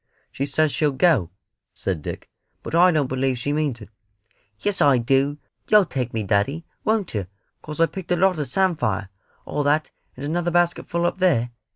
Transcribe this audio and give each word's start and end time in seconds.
"She 0.31 0.47
says 0.47 0.71
she'll 0.71 0.93
go," 0.93 1.29
said 1.75 2.01
Dick, 2.01 2.27
"but 2.63 2.73
I 2.73 2.89
don't 2.89 3.05
believe 3.05 3.37
she 3.37 3.53
means 3.53 3.81
it." 3.81 3.89
"Yes 4.59 4.81
I 4.81 4.97
do. 4.97 5.37
You'll 5.69 5.85
take 5.85 6.11
me, 6.11 6.23
daddy, 6.23 6.65
won't 6.83 7.13
yer 7.13 7.27
'cos 7.61 7.79
I've 7.79 7.91
picked 7.91 8.11
a 8.11 8.15
lot 8.15 8.39
of 8.39 8.47
samphire 8.47 9.09
all 9.45 9.61
that, 9.61 9.91
and 10.17 10.25
another 10.25 10.49
basketful 10.49 11.05
up 11.05 11.19
there? 11.19 11.51